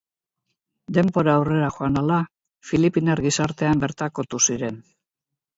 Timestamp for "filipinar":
2.71-3.21